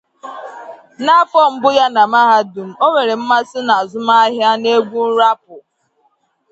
N’afọ 1.05 1.39
mbụ 1.53 1.69
ya 1.77 1.85
na 1.95 2.03
mahadum, 2.13 2.69
o 2.83 2.85
nwere 2.91 3.13
mmasị 3.21 3.59
na 3.67 3.73
azụmahịa 3.81 4.51
na 4.61 4.69
egwu 4.77 5.01
rapụ. 5.17 5.55